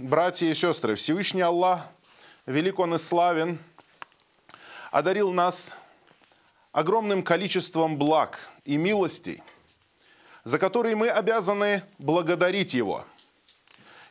братья 0.00 0.46
и 0.46 0.54
сестры, 0.54 0.94
Всевышний 0.94 1.42
Аллах, 1.42 1.86
велик 2.46 2.78
Он 2.78 2.94
и 2.94 2.98
славен, 2.98 3.58
одарил 4.90 5.32
нас 5.32 5.76
огромным 6.72 7.22
количеством 7.22 7.96
благ 7.96 8.38
и 8.64 8.76
милостей, 8.76 9.42
за 10.44 10.58
которые 10.58 10.96
мы 10.96 11.08
обязаны 11.08 11.82
благодарить 11.98 12.74
Его. 12.74 13.04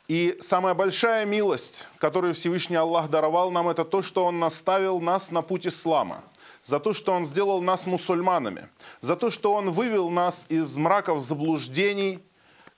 И 0.08 0.38
самая 0.42 0.74
большая 0.74 1.26
милость, 1.26 1.88
которую 1.98 2.34
Всевышний 2.34 2.76
Аллах 2.76 3.10
даровал 3.10 3.52
нам, 3.52 3.68
это 3.68 3.86
то, 3.86 4.02
что 4.02 4.26
Он 4.26 4.40
наставил 4.40 5.00
нас 5.00 5.32
на 5.32 5.42
путь 5.42 5.68
ислама, 5.68 6.24
за 6.64 6.80
то, 6.80 6.94
что 6.94 7.14
Он 7.14 7.26
сделал 7.26 7.62
нас 7.62 7.86
мусульманами, 7.86 8.70
за 9.02 9.16
то, 9.16 9.30
что 9.30 9.54
Он 9.54 9.72
вывел 9.72 10.10
нас 10.10 10.46
из 10.50 10.78
мраков 10.78 11.22
заблуждений 11.22 12.24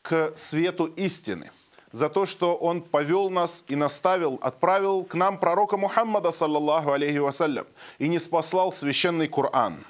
к 0.02 0.34
свету 0.36 0.86
истины, 0.86 1.52
за 1.92 2.10
то, 2.10 2.26
что 2.26 2.55
Он 2.55 2.82
повел 2.82 3.30
нас 3.30 3.64
и 3.68 3.76
наставил, 3.76 4.40
отправил 4.41 5.04
к 5.04 5.13
нам 5.16 5.40
пророка 5.40 5.77
Мухаммада, 5.77 6.32
саллаллаху 6.32 6.91
алейхи 6.91 7.18
вассалям, 7.18 7.68
и 7.99 8.08
не 8.08 8.20
спаслал 8.20 8.72
священный 8.72 9.27
Коран. 9.27 9.86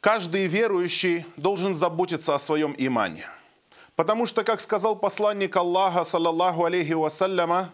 Каждый 0.00 0.46
верующий 0.46 1.26
должен 1.36 1.74
заботиться 1.74 2.34
о 2.34 2.38
своем 2.38 2.74
имане. 2.78 3.26
Потому 3.96 4.26
что, 4.26 4.44
как 4.44 4.60
сказал 4.60 4.94
посланник 4.94 5.56
Аллаха, 5.56 6.04
саллаллаху 6.04 6.64
алейхи 6.64 6.92
вассаляма, 6.92 7.72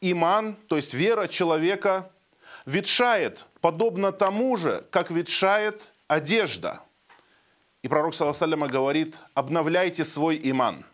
иман, 0.00 0.54
то 0.68 0.76
есть 0.76 0.94
вера 0.94 1.26
человека, 1.26 2.10
ветшает, 2.66 3.46
подобно 3.60 4.12
тому 4.12 4.56
же, 4.56 4.84
как 4.90 5.10
ветшает 5.10 5.92
одежда. 6.06 6.80
И 7.82 7.88
пророк, 7.88 8.14
саллаллаху 8.14 8.68
говорит, 8.68 9.16
обновляйте 9.34 10.04
свой 10.04 10.38
иман. 10.42 10.84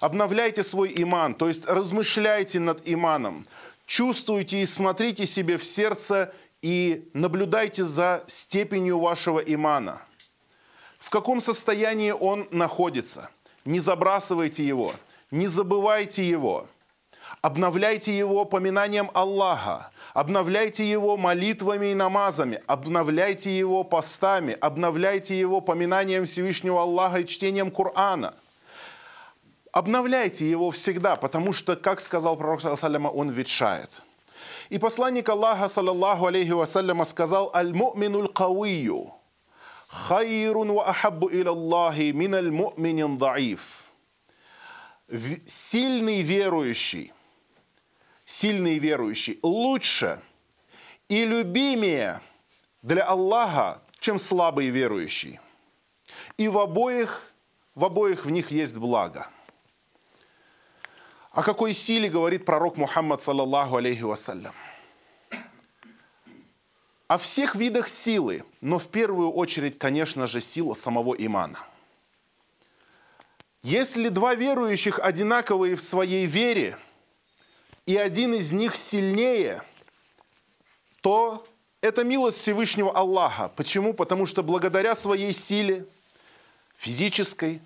Обновляйте 0.00 0.62
свой 0.62 0.92
иман, 0.96 1.34
то 1.34 1.48
есть 1.48 1.66
размышляйте 1.66 2.60
над 2.60 2.82
иманом. 2.84 3.46
Чувствуйте 3.86 4.62
и 4.62 4.66
смотрите 4.66 5.26
себе 5.26 5.58
в 5.58 5.64
сердце 5.64 6.32
и 6.62 7.08
наблюдайте 7.12 7.84
за 7.84 8.24
степенью 8.26 8.98
вашего 8.98 9.38
имана– 9.38 10.02
в 11.04 11.10
каком 11.10 11.42
состоянии 11.42 12.12
он 12.12 12.48
находится. 12.50 13.28
Не 13.66 13.78
забрасывайте 13.78 14.66
его, 14.66 14.94
не 15.30 15.48
забывайте 15.48 16.26
его. 16.26 16.66
Обновляйте 17.42 18.16
его 18.16 18.46
поминанием 18.46 19.10
Аллаха, 19.12 19.90
обновляйте 20.14 20.90
его 20.90 21.18
молитвами 21.18 21.88
и 21.88 21.94
намазами, 21.94 22.62
обновляйте 22.66 23.56
его 23.56 23.84
постами, 23.84 24.56
обновляйте 24.58 25.38
его 25.38 25.60
поминанием 25.60 26.24
Всевышнего 26.24 26.80
Аллаха 26.80 27.20
и 27.20 27.26
чтением 27.26 27.70
Корана. 27.70 28.32
Обновляйте 29.74 30.48
его 30.48 30.70
всегда, 30.70 31.16
потому 31.16 31.52
что, 31.52 31.74
как 31.74 32.00
сказал 32.00 32.36
пророк, 32.36 32.60
он 33.12 33.30
ветшает. 33.30 33.90
И 34.68 34.78
посланник 34.78 35.28
Аллаха, 35.28 35.66
саллаллаху 35.66 36.26
алейхи 36.26 36.52
вассаляма, 36.52 37.04
сказал, 37.04 37.50
«Аль-му'минуль 37.52 38.32
кавию» 38.32 39.12
хайрун 39.88 40.70
ва 40.74 40.90
ахаббу 40.90 41.28
иля 41.28 41.50
Аллахи 41.50 42.12
миналь 42.12 42.52
му'минин 42.52 43.18
даиф. 43.18 43.82
Сильный 45.44 46.22
верующий, 46.22 47.12
сильный 48.24 48.78
верующий 48.78 49.40
лучше 49.42 50.22
и 51.08 51.24
любимее 51.24 52.20
для 52.82 53.02
Аллаха, 53.02 53.82
чем 53.98 54.20
слабый 54.20 54.68
верующий. 54.68 55.40
И 56.38 56.46
в 56.46 56.58
обоих, 56.58 57.32
в 57.74 57.84
обоих 57.84 58.24
в 58.24 58.30
них 58.30 58.52
есть 58.52 58.76
благо. 58.76 59.28
О 61.34 61.42
какой 61.42 61.74
силе 61.74 62.08
говорит 62.08 62.44
пророк 62.44 62.76
Мухаммад, 62.76 63.20
саллаллаху 63.20 63.76
алейхи 63.76 64.02
вассалям? 64.02 64.54
о 67.06 67.18
всех 67.18 67.54
видах 67.54 67.88
силы, 67.88 68.44
но 68.60 68.78
в 68.78 68.88
первую 68.88 69.30
очередь, 69.30 69.78
конечно 69.78 70.26
же, 70.26 70.40
сила 70.40 70.74
самого 70.74 71.14
имана. 71.14 71.58
Если 73.62 74.08
два 74.08 74.34
верующих 74.34 74.98
одинаковые 74.98 75.76
в 75.76 75.82
своей 75.82 76.26
вере, 76.26 76.78
и 77.86 77.96
один 77.96 78.32
из 78.34 78.52
них 78.52 78.74
сильнее, 78.74 79.62
то 81.02 81.46
это 81.82 82.04
милость 82.04 82.38
Всевышнего 82.38 82.90
Аллаха. 82.90 83.50
Почему? 83.54 83.92
Потому 83.92 84.26
что 84.26 84.42
благодаря 84.42 84.94
своей 84.94 85.32
силе, 85.34 85.86
физической 86.76 87.60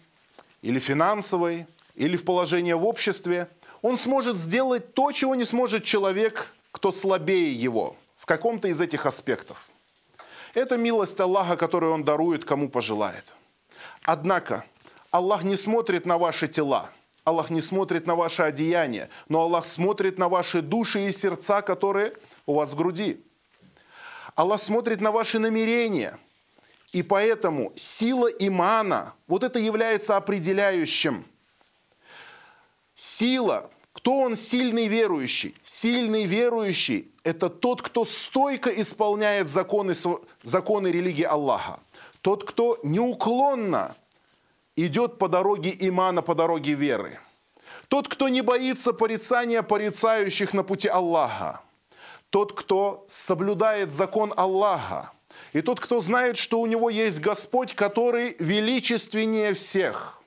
или 0.63 0.81
финансовой, 0.81 1.67
или 1.95 2.17
в 2.17 2.25
положении 2.25 2.73
в 2.73 2.85
обществе, 2.85 3.49
он 3.83 3.97
сможет 3.97 4.37
сделать 4.37 4.95
то, 4.95 5.13
чего 5.13 5.35
не 5.35 5.45
сможет 5.45 5.85
человек, 5.85 6.55
кто 6.73 6.93
слабее 6.93 7.53
его– 7.53 7.97
каком-то 8.29 8.69
из 8.69 8.81
этих 8.81 9.07
аспектов. 9.07 9.67
Это 10.55 10.77
милость 10.77 11.19
Аллаха, 11.19 11.57
которую 11.57 11.93
Он 11.93 12.05
дарует, 12.05 12.45
кому 12.45 12.69
пожелает. 12.69 13.25
Однако 14.03 14.65
Аллах 15.11 15.43
не 15.43 15.57
смотрит 15.57 16.07
на 16.07 16.19
ваши 16.19 16.47
тела, 16.47 16.91
Аллах 17.25 17.51
не 17.51 17.63
смотрит 17.63 18.07
на 18.07 18.15
ваши 18.15 18.43
одеяния, 18.43 19.09
но 19.29 19.41
Аллах 19.41 19.65
смотрит 19.65 20.19
на 20.19 20.29
ваши 20.29 20.63
души 20.63 21.09
и 21.09 21.13
сердца, 21.13 21.63
которые 21.63 22.13
у 22.47 22.55
вас 22.55 22.73
в 22.73 22.77
груди. 22.77 23.25
Аллах 24.35 24.63
смотрит 24.63 25.01
на 25.01 25.11
ваши 25.11 25.39
намерения. 25.39 26.19
И 26.93 27.03
поэтому 27.03 27.73
сила 27.77 28.29
имана, 28.29 29.15
вот 29.27 29.45
это 29.45 29.59
является 29.59 30.17
определяющим. 30.17 31.27
Сила, 33.01 33.71
кто 33.93 34.19
он 34.19 34.35
сильный 34.35 34.89
верующий? 34.89 35.55
Сильный 35.63 36.25
верующий– 36.25 37.09
это 37.23 37.49
тот, 37.49 37.81
кто 37.81 38.05
стойко 38.05 38.71
исполняет 38.71 39.49
законы, 39.49 39.95
законы 40.43 40.89
религии 40.89 41.23
Аллаха. 41.23 41.79
Тот, 42.23 42.43
кто 42.43 42.81
неуклонно 42.83 43.95
идет 44.75 45.19
по 45.19 45.29
дороге 45.29 45.77
имана, 45.79 46.23
по 46.23 46.35
дороге 46.35 46.73
веры. 46.73 47.21
Тот, 47.87 48.09
кто 48.09 48.29
не 48.29 48.43
боится 48.43 48.93
порицания 48.93 49.63
порицающих 49.63 50.53
на 50.53 50.65
пути 50.65 50.89
Аллаха. 50.89 51.61
Тот, 52.31 52.53
кто 52.53 53.05
соблюдает 53.07 53.93
закон 53.93 54.35
Аллаха. 54.37 55.13
И 55.53 55.61
тот, 55.61 55.79
кто 55.79 56.01
знает, 56.01 56.37
что 56.37 56.61
у 56.61 56.67
него 56.67 56.91
есть 56.91 57.21
Господь, 57.21 57.77
который 57.77 58.35
величественнее 58.41 59.55
всех, 59.55 60.21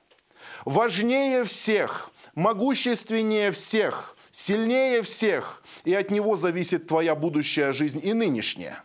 важнее 0.64 1.44
всех– 1.44 2.08
могущественнее 2.34 3.50
всех, 3.52 4.16
сильнее 4.30 5.02
всех, 5.02 5.62
и 5.84 5.94
от 5.94 6.10
него 6.10 6.36
зависит 6.36 6.86
твоя 6.86 7.14
будущая 7.14 7.72
жизнь 7.72 8.00
и 8.02 8.12
нынешняя. 8.12 8.82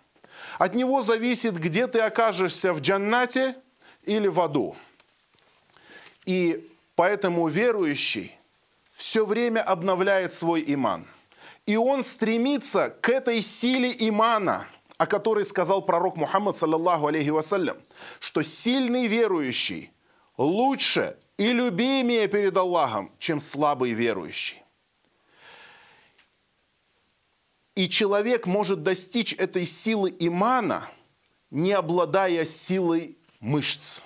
От 0.59 0.73
него 0.73 1.01
зависит, 1.01 1.57
где 1.57 1.87
ты 1.87 1.99
окажешься 1.99 2.73
в 2.73 2.81
джаннате 2.81 3.55
или 4.03 4.27
в 4.27 4.39
аду. 4.39 4.75
И 6.25 6.69
поэтому 6.95 7.47
верующий 7.47 8.35
все 8.93 9.25
время 9.25 9.61
обновляет 9.61 10.33
свой 10.33 10.63
иман. 10.65 11.07
И 11.65 11.77
он 11.77 12.01
стремится 12.01 12.89
к 12.89 13.09
этой 13.09 13.41
силе 13.41 13.93
имана, 13.99 14.67
о 14.97 15.05
которой 15.05 15.45
сказал 15.45 15.83
пророк 15.83 16.15
Мухаммад, 16.17 16.57
саллаллаху 16.57 17.07
алейхи 17.07 17.29
вассалям, 17.29 17.77
что 18.19 18.41
сильный 18.41 19.07
верующий 19.07 19.91
лучше 20.37 21.17
и 21.37 21.53
любимее 21.53 22.27
перед 22.27 22.57
Аллахом, 22.57 23.11
чем 23.19 23.39
слабый 23.39 23.91
верующий. 23.91 24.61
И 27.75 27.87
человек 27.87 28.47
может 28.47 28.81
достичь 28.81 29.33
этой 29.33 29.67
силы 29.67 30.13
имана, 30.17 30.89
не 31.51 31.73
обладая 31.73 32.45
силой 32.45 33.17
мышц, 33.39 34.05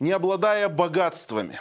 не 0.00 0.10
обладая 0.10 0.68
богатствами, 0.68 1.60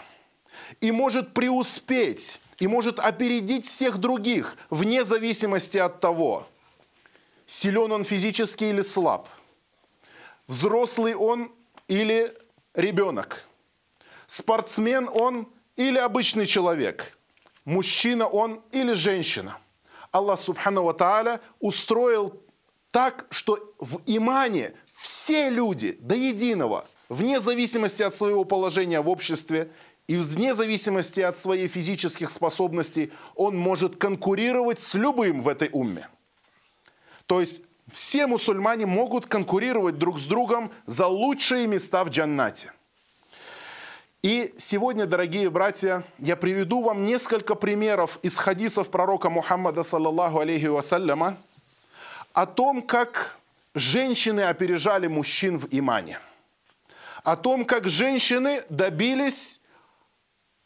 и 0.82 0.92
может 0.92 1.36
преуспеть, 1.36 2.42
и 2.58 2.66
может 2.66 3.00
опередить 3.00 3.68
всех 3.68 4.00
других, 4.00 4.58
вне 4.72 5.04
зависимости 5.04 5.78
от 5.78 6.00
того, 6.00 6.48
силен 7.46 7.92
он 7.92 8.04
физически 8.04 8.64
или 8.64 8.82
слаб, 8.82 9.30
взрослый 10.48 11.14
он 11.14 11.52
или 11.88 12.36
ребенок– 12.74 13.46
спортсмен 14.34 15.08
он 15.14 15.48
или 15.76 16.00
обычный 16.00 16.48
человек, 16.48 17.16
мужчина 17.66 18.26
он 18.26 18.64
или 18.72 18.94
женщина. 18.94 19.60
Аллах 20.12 20.40
Субхану 20.40 20.86
Ва 20.86 20.94
Тааля 20.96 21.40
устроил 21.60 22.42
так, 22.90 23.28
что 23.30 23.60
в 23.78 24.02
имане 24.08 24.74
все 24.96 25.52
люди 25.52 25.98
до 26.00 26.16
единого, 26.16 26.88
вне 27.10 27.40
зависимости 27.40 28.02
от 28.02 28.16
своего 28.16 28.44
положения 28.44 29.02
в 29.02 29.10
обществе 29.10 29.72
и 30.08 30.18
вне 30.18 30.56
зависимости 30.56 31.20
от 31.20 31.38
своих 31.38 31.72
физических 31.72 32.32
способностей, 32.32 33.12
он 33.36 33.56
может 33.56 33.98
конкурировать 33.98 34.80
с 34.80 34.96
любым 34.96 35.44
в 35.44 35.48
этой 35.48 35.70
умме. 35.72 36.10
То 37.28 37.40
есть 37.40 37.62
все 37.92 38.26
мусульмане 38.26 38.88
могут 38.88 39.28
конкурировать 39.28 40.00
друг 40.00 40.20
с 40.20 40.26
другом 40.26 40.72
за 40.88 41.06
лучшие 41.06 41.68
места 41.68 42.04
в 42.04 42.10
джаннате– 42.10 42.72
И 44.24 44.54
сегодня, 44.58 45.06
дорогие 45.06 45.50
братья, 45.50 46.06
я 46.18 46.38
приведу 46.38 46.82
вам 46.82 47.04
несколько 47.04 47.56
примеров 47.56 48.20
из 48.22 48.38
хадисов 48.38 48.90
пророка 48.90 49.30
Мухаммада, 49.30 49.84
саллаллаху 49.84 50.40
алейхи 50.40 50.68
вассаляма, 50.68 51.36
о 52.32 52.46
том, 52.46 52.82
как 52.84 53.38
женщины 53.76 54.40
опережали 54.40 55.08
мужчин 55.08 55.60
в 55.60 55.68
имане. 55.72 56.20
О 57.26 57.36
том, 57.36 57.66
как 57.66 57.90
женщины 57.90 58.64
добились 58.70 59.60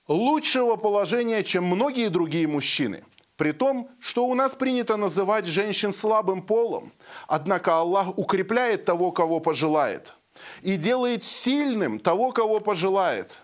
лучшего 0.07 0.75
положения, 0.75 1.43
чем 1.43 1.63
многие 1.63 2.09
другие 2.09 2.45
мужчины. 2.45 3.03
При 3.37 3.53
том, 3.53 3.89
что 3.99 4.27
у 4.27 4.35
нас 4.35 4.53
принято 4.53 4.97
называть 4.97 5.47
женщин 5.47 5.93
слабым 5.93 6.43
полом. 6.43 6.93
Однако 7.25 7.79
Аллах 7.79 8.19
укрепляет 8.19 8.85
того, 8.85 9.11
кого 9.11 9.39
пожелает. 9.39 10.13
И 10.61 10.77
делает 10.77 11.23
сильным 11.23 11.99
того, 11.99 12.31
кого 12.31 12.59
пожелает. 12.59 13.43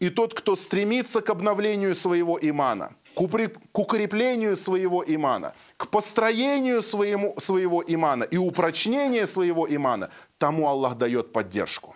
И 0.00 0.08
тот, 0.08 0.34
кто 0.34 0.56
стремится 0.56 1.20
к 1.20 1.28
обновлению 1.30 1.94
своего 1.94 2.38
имана, 2.40 2.94
к 3.14 3.78
укреплению 3.78 4.56
своего 4.56 5.04
имана, 5.06 5.54
к 5.76 5.88
построению 5.88 6.82
своему, 6.82 7.38
своего 7.38 7.84
имана 7.86 8.24
и 8.24 8.38
упрочнению 8.38 9.26
своего 9.26 9.68
имана, 9.68 10.10
тому 10.38 10.66
Аллах 10.66 10.96
дает 10.96 11.32
поддержку. 11.32 11.94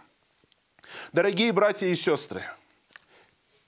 Дорогие 1.13 1.53
братья 1.53 1.87
и 1.87 1.97
сестры, 1.97 2.43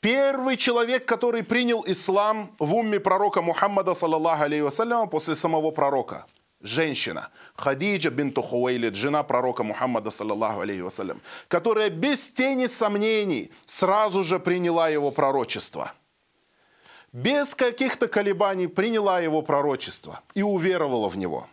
Первый 0.00 0.56
человек, 0.56 1.06
который 1.06 1.42
принял 1.42 1.82
ислам 1.84 2.54
в 2.60 2.74
умме 2.74 3.00
пророка 3.00 3.42
Мухаммада, 3.42 3.94
саллаллаху 3.94 4.44
алейhi 4.44 4.62
вассаляма, 4.62 5.06
после 5.06 5.34
самого 5.34 5.72
пророка. 5.72 6.26
Женщина, 6.60 7.30
Хадиджа 7.54 8.10
бинту 8.10 8.42
Хуэйлид, 8.42 8.94
жена 8.94 9.22
пророка 9.22 9.62
Мухаммада, 9.62 10.10
саллаллаху 10.10 10.62
алейhi 10.62 10.82
вассалям, 10.82 11.20
которая 11.48 11.90
без 11.90 12.28
тени 12.30 12.66
сомнений 12.66 13.52
сразу 13.66 14.24
же 14.24 14.38
приняла 14.38 14.88
его 14.88 15.10
пророчество. 15.10 15.92
Без 17.12 17.54
каких-то 17.54 18.08
колебаний 18.08 18.68
приняла 18.68 19.20
его 19.20 19.42
пророчество 19.42 20.20
и 20.34 20.42
уверовала 20.42 21.08
в 21.08 21.16
него. 21.16 21.46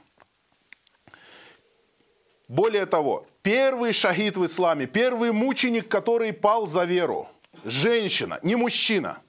Более 2.48 2.86
того, 2.86 3.26
первый 3.42 3.94
шахид 3.94 4.38
в 4.38 4.46
исламе, 4.46 4.86
первый 4.86 5.32
мученик, 5.32 5.88
который 5.88 6.34
пал 6.34 6.66
за 6.66 6.86
веру– 6.86 7.30
женщина, 7.64 8.40
не 8.44 8.56
мужчина, 8.56 9.20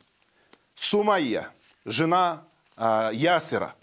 Сумайя, 0.74 1.50
жена 1.84 2.44
э, 2.76 3.10
Ясера. 3.12 3.74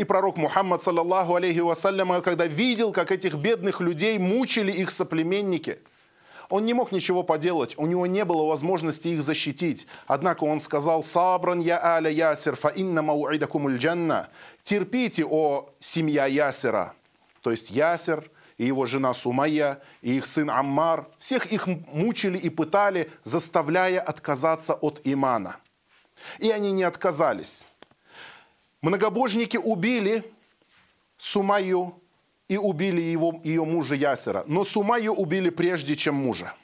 И 0.00 0.04
пророк 0.04 0.38
Мухаммад, 0.38 0.82
саллаллаху 0.82 1.34
алейхи 1.34 1.58
вассаляма, 1.58 2.22
когда 2.22 2.46
видел, 2.46 2.90
как 2.90 3.12
этих 3.12 3.34
бедных 3.34 3.82
людей 3.82 4.18
мучили 4.18 4.72
их 4.72 4.90
соплеменники, 4.90 5.78
он 6.48 6.64
не 6.64 6.72
мог 6.72 6.90
ничего 6.90 7.22
поделать, 7.22 7.74
у 7.76 7.84
него 7.84 8.06
не 8.06 8.24
было 8.24 8.44
возможности 8.44 9.08
их 9.08 9.22
защитить. 9.22 9.86
Однако 10.06 10.44
он 10.44 10.58
сказал, 10.58 11.02
«Сабран 11.02 11.60
я 11.60 11.84
аля 11.84 12.10
Ясер, 12.10 12.56
фа 12.56 12.68
инна 12.68 13.02
мауидакумуль 13.02 13.76
джанна». 13.76 14.30
Терпите, 14.62 15.26
о 15.26 15.68
семья 15.80 16.24
Ясера, 16.24 16.94
то 17.42 17.50
есть 17.50 17.70
Ясер– 17.70 18.24
и 18.56 18.64
его 18.66 18.84
жена 18.84 19.14
Сумайя, 19.14 19.80
и 20.02 20.18
их 20.18 20.26
сын 20.26 20.50
Аммар. 20.50 21.08
Всех 21.18 21.46
их 21.46 21.66
мучили 21.66 22.36
и 22.36 22.50
пытали, 22.50 23.10
заставляя 23.24 24.00
отказаться 24.00 24.74
от 24.74 25.00
имана. 25.04 25.56
И 26.38 26.50
они 26.50 26.72
не 26.72 26.82
отказались. 26.82 27.69
Многобожники 28.82 29.56
убили 29.56 30.24
Сумаю 31.18 32.00
и 32.48 32.56
убили 32.56 33.02
его, 33.02 33.40
ее 33.44 33.64
мужа 33.64 33.94
Ясера. 33.94 34.42
Но 34.46 34.64
Сумаю 34.64 35.12
убили 35.12 35.50
прежде, 35.50 35.96
чем 35.96 36.14
мужа. 36.14 36.54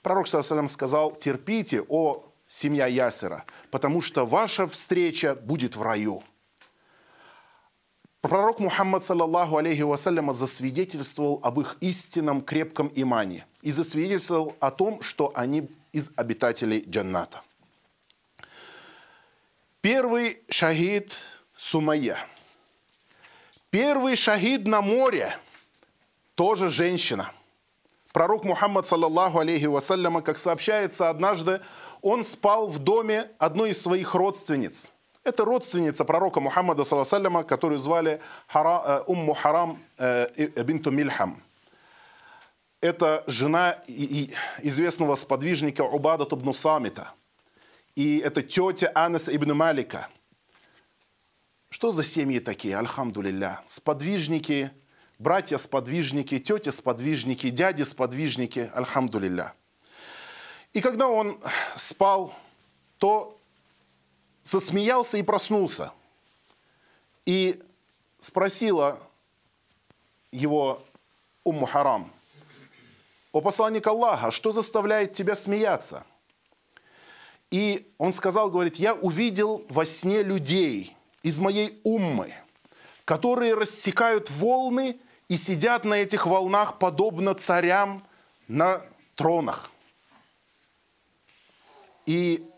Пророк 0.00 0.26
Салам 0.26 0.68
сказал, 0.68 1.14
терпите, 1.14 1.84
о 1.88 2.24
семья 2.48 2.86
Ясера, 2.86 3.44
потому 3.70 4.00
что 4.00 4.26
ваша 4.26 4.66
встреча 4.66 5.34
будет 5.34 5.76
в 5.76 5.82
раю. 5.82 6.22
Пророк 8.20 8.60
Мухаммад, 8.60 9.04
саллаллаху 9.04 9.56
алейхи 9.56 9.82
вассаляма, 9.82 10.32
засвидетельствовал 10.32 11.40
об 11.42 11.60
их 11.60 11.76
истинном 11.80 12.40
крепком 12.40 12.90
имане 12.94 13.46
и 13.62 13.70
засвидетельствовал 13.70 14.56
о 14.60 14.70
том, 14.70 15.02
что 15.02 15.32
они 15.34 15.68
из 15.92 16.12
обитателей 16.16 16.84
джанната. 16.88 17.42
Первый 19.80 20.40
шахид 20.48 21.16
Сумайя. 21.62 22.18
Первый 23.70 24.16
шахид 24.16 24.66
на 24.66 24.82
море 24.82 25.36
тоже 26.34 26.70
женщина. 26.70 27.30
Пророк 28.12 28.44
Мухаммад, 28.44 28.88
саллаллаху 28.88 29.38
алейхи 29.38 29.66
вассаляма, 29.66 30.22
как 30.22 30.38
сообщается 30.38 31.08
однажды, 31.08 31.60
он 32.00 32.24
спал 32.24 32.66
в 32.66 32.80
доме 32.80 33.30
одной 33.38 33.70
из 33.70 33.80
своих 33.80 34.14
родственниц– 34.14 34.90
это 35.24 35.44
родственница 35.44 36.04
пророка 36.04 36.40
Мухаммада, 36.40 36.82
саллаллаху 36.82 37.46
которую 37.46 37.78
звали 37.78 38.20
Хара, 38.48 38.82
э, 38.84 39.02
Умму 39.06 39.34
Харам 39.34 39.78
э, 39.98 40.26
бинту 40.64 40.90
Мильхам. 40.90 41.40
Это 42.80 43.22
жена 43.28 43.78
известного 43.86 45.14
сподвижника 45.14 45.82
Убада 45.82 46.24
Тубну 46.24 46.52
Самита. 46.54 47.12
И 47.94 48.18
это 48.18 48.42
тетя 48.42 48.90
Анас 48.96 49.28
ибн 49.28 49.54
Малика. 49.54 50.08
Что 51.72 51.90
за 51.90 52.04
семьи 52.04 52.38
такие, 52.38 52.76
альхамдулилля? 52.76 53.62
Сподвижники, 53.66 54.70
братья-сподвижники, 55.18 56.38
тети-сподвижники, 56.38 57.48
дяди-сподвижники, 57.48 58.70
альхамдулилля. 58.74 59.54
И 60.74 60.82
когда 60.82 61.08
он 61.08 61.40
спал, 61.78 62.34
то 62.98 63.38
засмеялся 64.42 65.16
и 65.16 65.22
проснулся. 65.22 65.94
И 67.24 67.58
спросила 68.20 68.98
его 70.30 70.82
Умму 71.42 71.64
Харам, 71.64 72.12
«О 73.32 73.40
посланник 73.40 73.86
Аллаха, 73.86 74.30
что 74.30 74.52
заставляет 74.52 75.14
тебя 75.14 75.34
смеяться?» 75.34 76.04
И 77.50 77.90
он 77.96 78.12
сказал, 78.12 78.50
говорит, 78.50 78.76
«Я 78.76 78.92
увидел 78.92 79.64
во 79.70 79.86
сне 79.86 80.22
людей 80.22 80.94
из 81.22 81.40
моей 81.40 81.80
уммы, 81.84 82.34
которые 83.04 83.54
рассекают 83.54 84.30
волны 84.30 84.98
и 85.28 85.36
сидят 85.36 85.84
на 85.84 85.94
этих 85.94 86.26
волнах, 86.26 86.78
подобно 86.78 87.34
царям 87.34 88.04
на 88.48 88.82
тронах». 89.14 89.70
И 92.06 92.48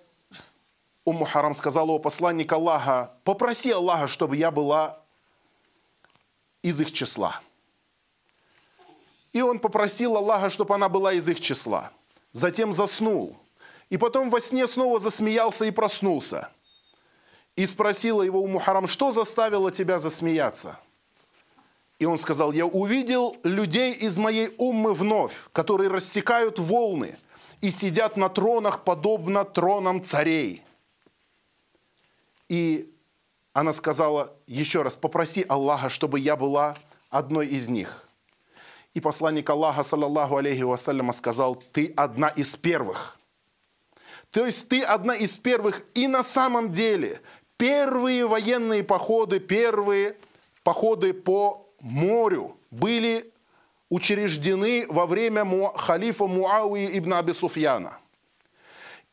Умму 1.05 1.27
Харам 1.27 1.55
сказала, 1.55 1.93
о 1.93 1.99
посланник 1.99 2.51
Аллаха, 2.53 3.13
попроси 3.25 3.71
Аллаха, 3.71 4.09
чтобы 4.09 4.37
я 4.37 4.51
была 4.51 5.01
из 6.63 6.81
их 6.81 6.93
числа. 6.93 7.41
И 9.33 9.43
он 9.43 9.59
попросил 9.59 10.17
Аллаха, 10.17 10.49
чтобы 10.49 10.75
она 10.75 10.89
была 10.89 11.13
из 11.13 11.29
их 11.29 11.41
числа. 11.41 11.93
Затем 12.33 12.73
заснул. 12.73 13.37
И 13.91 13.99
потом 13.99 14.31
во 14.31 14.41
сне 14.41 14.67
снова 14.67 14.99
засмеялся 14.99 15.67
и 15.67 15.71
проснулся. 15.71 16.51
И 17.57 17.67
спросила 17.67 18.23
его 18.23 18.41
у 18.41 18.49
Мухарам, 18.49 18.89
что 18.89 19.13
заставило 19.13 19.71
тебя 19.71 19.99
засмеяться? 19.99 20.79
И 21.99 22.07
он 22.07 22.19
сказал, 22.19 22.53
я 22.53 22.67
увидел 22.67 23.37
людей 23.45 23.95
из 23.95 24.19
моей 24.19 24.53
уммы 24.59 24.95
вновь, 24.95 25.35
которые 25.53 25.89
рассекают 25.89 26.59
волны 26.59 27.19
и 27.61 27.71
сидят 27.71 28.17
на 28.17 28.29
тронах, 28.29 28.83
подобно 28.83 29.45
тронам 29.45 30.03
царей. 30.03 30.63
И 32.49 32.93
она 33.53 33.73
сказала 33.73 34.35
еще 34.47 34.83
раз, 34.83 34.97
попроси 34.97 35.47
Аллаха, 35.49 35.89
чтобы 35.89 36.19
я 36.19 36.37
была 36.37 36.77
одной 37.09 37.47
из 37.47 37.69
них. 37.69 38.09
И 38.93 39.01
посланник 39.01 39.49
Аллаха, 39.49 39.83
саллаллаху 39.83 40.37
алейхи 40.37 40.63
вассаляма, 40.63 41.13
сказал, 41.13 41.55
ты 41.55 41.93
одна 41.97 42.29
из 42.29 42.57
первых. 42.57 43.19
То 44.31 44.45
есть 44.45 44.69
ты 44.69 44.83
одна 44.83 45.15
из 45.15 45.37
первых. 45.37 45.85
И 45.95 46.09
на 46.09 46.25
самом 46.25 46.73
деле 46.73 47.21
первые 47.57 48.27
военные 48.27 48.83
походы, 48.83 49.41
первые 49.41 50.17
походы 50.63 51.13
по 51.13 51.69
морю 51.81 52.57
были 52.71 53.33
учреждены 53.89 54.87
во 54.89 55.07
время 55.07 55.45
халифа 55.77 56.27
Муауи 56.27 56.99
ибн 56.99 57.15
Аби 57.15 57.33
Суфьяна– 57.33 57.99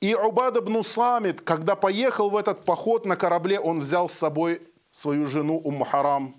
и 0.01 0.15
Убад 0.15 0.57
ибн 0.57 0.83
Самит, 0.83 1.41
когда 1.41 1.75
поехал 1.75 2.31
в 2.31 2.35
этот 2.35 2.65
поход 2.65 3.05
на 3.05 3.15
корабле, 3.15 3.59
он 3.59 3.81
взял 3.81 4.09
с 4.09 4.13
собой 4.13 4.61
свою 4.91 5.27
жену 5.27 5.59
Уммахарам 5.59 6.35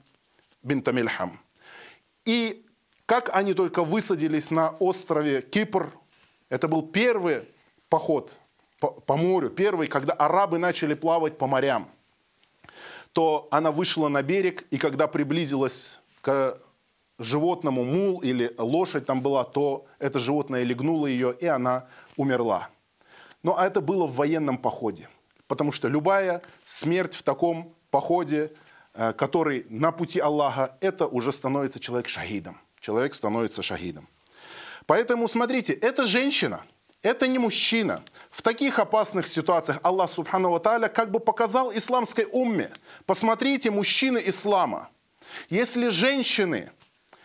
бин 0.65 0.83
Тамильхам. 0.83 1.39
И 2.25 2.67
как 3.07 3.31
они 3.33 3.55
только 3.55 3.85
высадились 3.85 4.51
на 4.51 4.71
острове 4.81 5.43
Кипр, 5.43 5.93
это 6.49 6.67
был 6.67 6.83
первый 6.83 7.49
поход 7.89 8.33
по, 8.83 8.89
по 8.91 9.17
морю, 9.17 9.49
первый, 9.49 9.87
когда 9.87 10.13
арабы 10.13 10.59
начали 10.59 10.95
плавать 10.95 11.39
по 11.39 11.47
морям, 11.47 11.89
то 13.13 13.47
она 13.53 13.71
вышла 13.71 14.09
на 14.09 14.23
берег, 14.23 14.65
и 14.73 14.79
когда 14.79 15.07
приблизилась 15.07 16.01
к 16.21 16.59
животному 17.19 17.85
мул 17.85 18.21
или 18.23 18.53
лошадь 18.59 19.07
там 19.07 19.23
была, 19.23 19.45
то 19.45 19.87
это 20.01 20.19
животное 20.19 20.65
легнуло 20.65 21.07
ее, 21.07 21.33
и 21.33 21.47
она 21.47 21.87
умерла. 22.17 22.71
Но 23.45 23.57
это 23.57 23.81
было 23.81 24.07
в 24.07 24.17
военном 24.17 24.59
походе, 24.59 25.09
потому 25.47 25.71
что 25.71 25.87
любая 25.87 26.43
смерть 26.65 27.15
в 27.15 27.23
таком 27.23 27.73
походе, 27.91 28.51
э, 28.95 29.13
который 29.13 29.65
на 29.69 29.93
пути 29.93 30.19
Аллаха, 30.19 30.77
это 30.81 31.07
уже 31.07 31.31
становится 31.31 31.79
человек 31.79 32.09
шахидом. 32.09 32.59
Человек 32.81 33.15
становится 33.15 33.63
шахидом. 33.63 34.09
Поэтому 34.87 35.29
смотрите, 35.29 35.73
это 35.73 36.05
женщина, 36.05 36.65
это 37.03 37.27
не 37.27 37.39
мужчина. 37.39 38.03
В 38.31 38.43
таких 38.43 38.79
опасных 38.79 39.27
ситуациях 39.27 39.81
Аллах 39.83 40.11
Субхану 40.11 40.59
Тааля 40.59 40.89
как 40.89 41.11
бы 41.11 41.21
показал 41.21 41.73
исламской 41.73 42.27
умме. 42.31 42.71
Посмотрите, 43.07 43.71
мужчины 43.71 44.23
ислама. 44.25 44.89
Если 45.51 45.89
женщины 45.89 46.71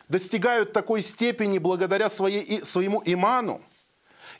достигают 0.10 0.74
такой 0.74 1.02
степени 1.02 1.58
благодаря 1.60 2.10
своей, 2.10 2.64
своему 2.64 3.02
иману, 3.06 3.62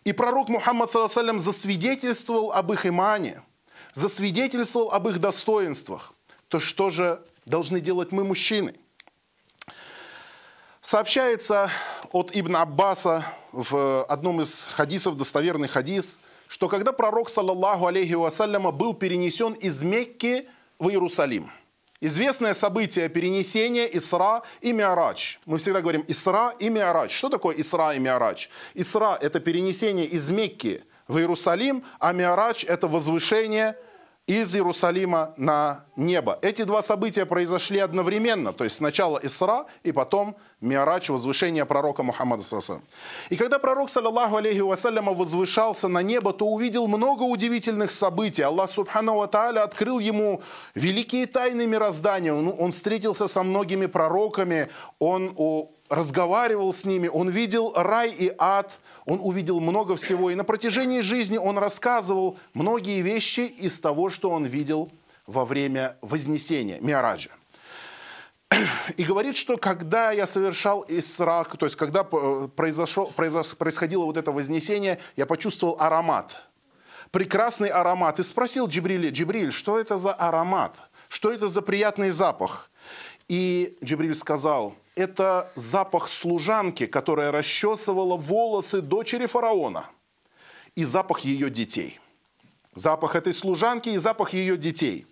и 0.04 0.14
пророк 0.14 0.50
Мухаммад 0.50 0.90
саллаллаху 0.90 1.40
засвидетельствовал 1.40 2.54
об 2.54 2.72
их 2.72 2.86
имане, 2.86 3.42
засвидетельствовал 3.94 4.92
об 4.92 5.08
их 5.10 5.20
достоинствах, 5.20 6.14
то 6.48 6.60
что 6.60 6.90
же 6.90 7.22
должны 7.46 7.82
делать 7.82 8.12
мы, 8.12 8.24
мужчины? 8.24 8.76
Сообщается 10.88 11.70
от 12.14 12.32
Ибн 12.34 12.56
Аббаса 12.56 13.26
в 13.52 14.06
одном 14.06 14.40
из 14.40 14.70
хадисов, 14.74 15.18
достоверный 15.18 15.68
хадис, 15.68 16.18
что 16.48 16.70
когда 16.70 16.94
пророк, 16.94 17.30
саллаллаху 17.30 17.88
алейхи 17.88 18.14
вассаляма, 18.14 18.72
был 18.72 18.94
перенесен 18.94 19.52
из 19.52 19.84
Мекки 19.84 20.48
в 20.80 20.88
Иерусалим, 20.88 21.52
Известное 22.00 22.54
событие 22.54 23.10
перенесения 23.10 23.84
Исра 23.84 24.44
и 24.62 24.72
Миарач. 24.72 25.42
Мы 25.46 25.58
всегда 25.58 25.82
говорим 25.82 26.06
Исра 26.08 26.54
и 26.58 26.70
Миарач. 26.70 27.12
Что 27.12 27.28
такое 27.28 27.58
Исра 27.60 27.94
и 27.94 28.00
Миарач? 28.00 28.50
Исра– 28.74 29.18
это 29.22 29.42
перенесение 29.42 30.06
из 30.06 30.30
Мекки 30.30 30.86
в 31.10 31.18
Иерусалим, 31.18 31.84
а 32.00 32.14
Миарач– 32.14 32.64
это 32.68 32.88
возвышение 32.88 33.76
из 34.28 34.54
Иерусалима 34.54 35.34
на 35.38 35.86
небо. 35.96 36.38
Эти 36.42 36.64
два 36.64 36.82
события 36.82 37.26
произошли 37.26 37.80
одновременно, 37.80 38.52
то 38.52 38.66
есть 38.66 38.76
сначала 38.76 39.20
Исра 39.24 39.66
и 39.84 39.94
потом 39.94 40.36
Миарач, 40.60 41.10
возвышение 41.10 41.66
пророка 41.66 42.04
Мухаммада. 42.04 42.44
И 43.30 43.36
когда 43.36 43.60
пророк, 43.60 43.90
саллаллаху 43.90 44.38
алейхи 44.38 44.60
вассаляма, 44.60 45.14
возвышался 45.14 45.88
на 45.88 46.02
небо, 46.02 46.34
то 46.34 46.48
увидел 46.48 46.88
много 46.88 47.24
удивительных 47.24 47.92
событий. 47.92 48.42
Аллах, 48.42 48.70
субхану 48.70 49.26
тааля, 49.28 49.64
открыл 49.64 50.00
ему 50.00 50.42
великие 50.76 51.28
тайны 51.28 51.68
мироздания. 51.68 52.34
Он, 52.34 52.54
он 52.58 52.72
встретился 52.72 53.28
со 53.28 53.44
многими 53.44 53.86
пророками, 53.86 54.70
он 55.00 55.32
разговаривал 55.90 56.74
с 56.74 56.86
ними, 56.86 57.08
он 57.08 57.30
видел 57.30 57.74
рай 57.76 58.12
и 58.12 58.34
ад, 58.38 58.80
он 59.06 59.20
увидел 59.22 59.60
много 59.60 59.96
всего. 59.96 60.30
И 60.30 60.36
на 60.36 60.44
протяжении 60.44 61.02
жизни 61.02 61.38
он 61.38 61.58
рассказывал 61.58 62.38
многие 62.54 63.02
вещи 63.02 63.42
из 63.42 63.80
того, 63.80 64.10
что 64.10 64.30
он 64.30 64.46
видел 64.46 64.92
во 65.26 65.46
время 65.46 65.98
Вознесения, 66.02 66.80
Миараджа. 66.82 67.32
И 68.96 69.04
говорит, 69.04 69.36
что 69.36 69.58
когда 69.58 70.12
я 70.12 70.26
совершал 70.26 70.86
Исрак, 70.88 71.58
то 71.58 71.66
есть 71.66 71.76
когда 71.76 72.04
произошло, 72.04 73.08
происходило 73.08 74.06
вот 74.06 74.18
это 74.18 74.32
Вознесение, 74.32 75.00
я 75.16 75.26
почувствовал 75.26 75.76
аромат. 75.80 76.46
Прекрасный 77.12 77.70
аромат. 77.70 78.20
И 78.20 78.24
спросил 78.24 78.68
Джибриля, 78.68 79.10
Джибриль, 79.10 79.52
что 79.52 79.80
это 79.80 79.98
за 79.98 80.14
аромат? 80.14 80.78
Что 81.10 81.32
это 81.32 81.48
за 81.48 81.62
приятный 81.62 82.12
запах? 82.12 82.70
И 83.28 83.78
Джибриль 83.84 84.16
сказал– 84.16 84.76
это 84.98 85.52
запах 85.54 86.10
служанки, 86.10 86.88
которая 86.88 87.32
расчесывала 87.32 88.18
волосы 88.18 88.82
дочери 88.82 89.28
фараона, 89.28 89.86
и 90.76 90.84
запах 90.86 91.20
ее 91.20 91.50
детей. 91.50 92.00
Запах 92.74 93.16
этой 93.16 93.34
служанки 93.34 93.90
и 93.90 93.98
запах 93.98 94.34
ее 94.34 94.58
детей. 94.58 95.06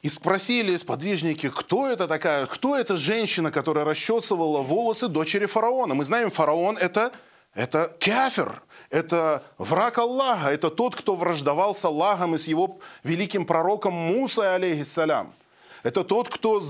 И 0.00 0.08
спросили 0.08 0.76
сподвижники, 0.76 1.50
кто 1.50 1.86
это 1.86 2.06
такая, 2.08 2.46
кто 2.46 2.76
эта 2.76 2.96
женщина, 2.96 3.50
которая 3.50 3.84
расчесывала 3.84 4.62
волосы 4.62 5.08
дочери 5.08 5.46
фараона. 5.46 5.94
Мы 5.94 6.04
знаем, 6.04 6.30
фараон 6.30 6.78
это, 6.78 7.12
это 7.52 7.94
кафир, 8.00 8.62
это 8.90 9.42
враг 9.58 9.98
Аллаха, 9.98 10.50
это 10.50 10.70
тот, 10.70 10.96
кто 10.96 11.14
враждовал 11.14 11.74
с 11.74 11.84
Аллахом 11.84 12.36
и 12.36 12.38
с 12.38 12.48
его 12.48 12.78
великим 13.02 13.44
пророком 13.44 13.92
Муса, 13.92 14.54
алейхиссалям. 14.54 15.34
Это 15.82 16.04
тот, 16.04 16.28
кто 16.28 16.62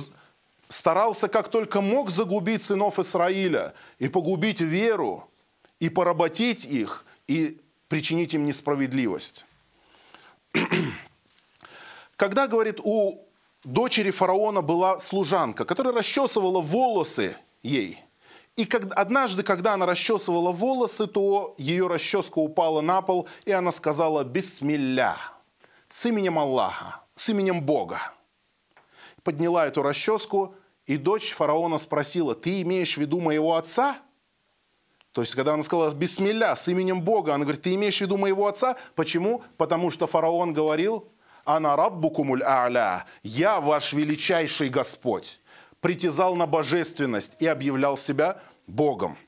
старался 0.69 1.29
как 1.29 1.49
только 1.49 1.81
мог 1.81 2.11
загубить 2.11 2.63
сынов 2.63 2.99
Израиля 2.99 3.75
и 3.99 4.09
погубить 4.09 4.61
веру, 4.61 5.29
и 5.81 5.89
поработить 5.89 6.65
их, 6.65 7.05
и 7.27 7.61
причинить 7.89 8.35
им 8.35 8.47
несправедливость. 8.47 9.45
Когда, 12.17 12.47
говорит, 12.47 12.81
у 12.83 13.25
дочери 13.65 14.11
фараона 14.11 14.61
была 14.61 14.99
служанка, 14.99 15.65
которая 15.65 15.95
расчесывала 15.95 16.61
волосы 16.61 17.37
ей. 17.63 18.03
И 18.57 18.69
однажды, 18.97 19.45
когда 19.45 19.75
она 19.75 19.87
расчесывала 19.87 20.51
волосы, 20.51 21.07
то 21.07 21.55
ее 21.59 21.87
расческа 21.87 22.39
упала 22.39 22.81
на 22.81 23.03
пол, 23.03 23.29
и 23.45 23.53
она 23.53 23.71
сказала 23.71 24.25
«Бисмилля» 24.25 25.17
с 25.89 26.07
именем 26.07 26.41
Аллаха, 26.41 27.03
с 27.15 27.29
именем 27.29 27.63
Бога 27.63 28.01
подняла 29.29 29.67
эту 29.67 29.83
расческу, 29.83 30.55
и 30.87 30.97
дочь 30.97 31.35
фараона 31.35 31.77
спросила, 31.77 32.35
ты 32.35 32.63
имеешь 32.63 32.95
в 32.95 32.97
виду 32.97 33.21
моего 33.21 33.57
отца? 33.57 33.99
То 35.13 35.21
есть, 35.21 35.35
когда 35.35 35.53
она 35.53 35.63
сказала 35.63 35.93
«Бисмилля» 35.93 36.57
с 36.57 36.67
именем 36.67 37.03
Бога, 37.03 37.35
она 37.35 37.45
говорит, 37.45 37.61
ты 37.61 37.75
имеешь 37.75 37.99
в 37.99 38.01
виду 38.01 38.17
моего 38.17 38.47
отца? 38.47 38.79
Почему? 38.95 39.43
Потому 39.59 39.91
что 39.91 40.07
фараон 40.07 40.55
говорил, 40.55 41.13
«Ана 41.45 41.77
раббукумуль 41.77 42.43
а'ля»– 42.43 43.05
«Я 43.23 43.61
ваш 43.61 43.93
величайший 43.93 44.71
Господь». 44.71 45.41
Притязал 45.83 46.35
на 46.35 46.47
божественность 46.47 47.37
и 47.39 47.47
объявлял 47.47 47.99
себя 47.99 48.41
Богом. 48.67 49.19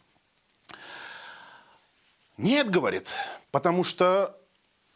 Нет, 2.39 2.71
говорит, 2.71 3.13
потому 3.51 3.85
что 3.85 4.35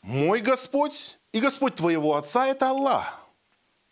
мой 0.01 0.41
Господь 0.41 1.19
и 1.33 1.41
Господь 1.41 1.75
твоего 1.75 2.17
отца– 2.17 2.47
это 2.49 2.71
Аллах. 2.71 3.24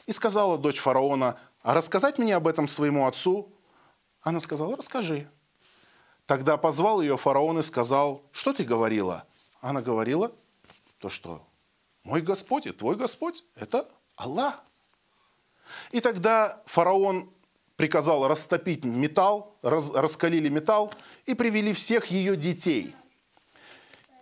И 0.07 0.13
сказала 0.13 0.59
дочь 0.59 0.79
фараона, 0.79 1.39
а 1.63 1.75
рассказать 1.75 2.19
мне 2.19 2.35
об 2.35 2.49
этом 2.49 2.69
своему 2.69 3.07
отцу? 3.07 3.53
Она 4.21 4.41
сказала, 4.41 4.77
расскажи. 4.77 5.31
Тогда 6.27 6.57
позвал 6.57 7.01
ее 7.01 7.17
фараон 7.17 7.59
и 7.59 7.63
сказал, 7.63 8.23
что 8.33 8.53
ты 8.53 8.65
говорила? 8.65 9.27
Она 9.61 9.81
говорила, 9.83 10.33
то 10.99 11.09
что 11.09 11.47
мой 12.05 12.21
Господь 12.21 12.67
и 12.67 12.73
твой 12.73 12.97
Господь– 12.97 13.45
это 13.55 13.89
Аллах. 14.17 14.63
И 15.91 16.01
тогда 16.01 16.63
фараон 16.67 17.33
приказал 17.77 18.27
растопить 18.29 18.85
металл, 18.85 19.57
раз, 19.63 19.91
раскалили 19.93 20.49
металл 20.49 20.93
и 21.27 21.35
привели 21.35 21.73
всех 21.73 22.07
ее 22.07 22.37
детей. 22.37 22.95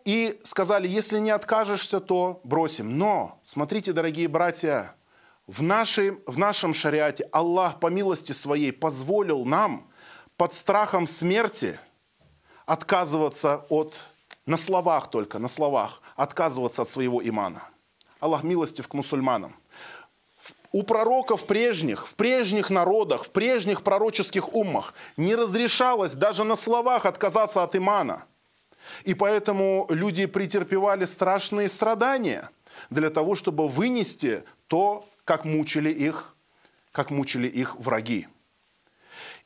И 0.05 0.41
сказали, 0.45 0.89
если 0.89 1.19
не 1.19 1.31
откажешься, 1.31 2.01
то 2.01 2.41
бросим. 2.45 2.99
Но, 2.99 3.41
смотрите, 3.45 3.93
дорогие 3.93 4.29
братья, 4.29 4.95
в, 5.51 5.63
нашей, 5.63 6.13
в 6.27 6.39
нашем 6.39 6.73
шариате 6.73 7.29
Аллах 7.33 7.81
по 7.81 7.89
милости 7.89 8.31
своей 8.31 8.73
позволил 8.73 9.45
нам 9.45 9.91
под 10.37 10.55
страхом 10.55 11.09
смерти 11.09 11.79
отказываться 12.67 13.67
от, 13.69 13.97
на 14.47 14.57
словах 14.57 15.11
только, 15.11 15.41
на 15.41 15.49
словах, 15.49 16.03
отказываться 16.15 16.83
от 16.83 16.91
своего 16.91 17.21
имана. 17.27 17.65
Аллах 18.21 18.45
милостив 18.45 18.87
к 18.87 18.95
мусульманам. 18.95 19.57
У 20.71 20.85
пророков 20.85 21.47
прежних, 21.47 22.07
в 22.07 22.15
прежних 22.15 22.71
народах, 22.71 23.25
в 23.25 23.31
прежних 23.31 23.83
пророческих 23.83 24.55
уммах 24.55 24.95
не 25.17 25.35
разрешалось 25.35 26.15
даже 26.15 26.45
на 26.45 26.55
словах 26.55 27.07
отказаться 27.07 27.65
от 27.65 27.75
имана. 27.75 28.25
И 29.03 29.15
поэтому 29.15 29.87
люди 29.89 30.27
претерпевали 30.27 31.07
страшные 31.07 31.69
страдания 31.69 32.51
для 32.89 33.11
того, 33.11 33.35
чтобы 33.35 33.69
вынести 33.69 34.45
то, 34.69 35.10
как 35.25 35.45
мучили 35.45 35.91
их, 35.91 36.35
как 36.93 37.11
мучили 37.11 37.49
их 37.49 37.77
враги. 37.77 38.27